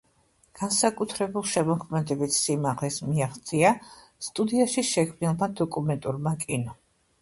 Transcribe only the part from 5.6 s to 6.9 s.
დოკუმენტურმა კინომ.